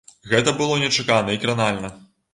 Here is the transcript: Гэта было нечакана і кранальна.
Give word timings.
Гэта 0.29 0.53
было 0.61 0.79
нечакана 0.85 1.37
і 1.37 1.41
кранальна. 1.45 1.97